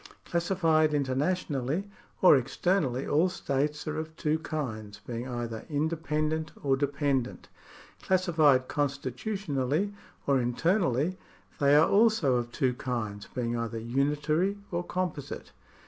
Classified 0.25 0.95
internationally 0.95 1.87
or 2.23 2.35
externally, 2.35 3.05
all 3.05 3.29
states 3.29 3.87
are 3.87 3.99
of 3.99 4.15
two 4.15 4.39
kinds, 4.39 4.99
being 5.05 5.27
either 5.27 5.63
indepen 5.69 6.31
dent 6.31 6.51
or 6.63 6.75
dependent. 6.75 7.49
Classified 8.01 8.67
constitutionally 8.67 9.93
or 10.25 10.39
internally, 10.41 11.19
they 11.59 11.75
are 11.75 11.87
also 11.87 12.37
of 12.37 12.51
two 12.51 12.73
kinds, 12.73 13.27
being 13.35 13.55
either 13.55 13.77
unitary 13.77 14.57
or 14.71 14.83
composite. 14.83 15.51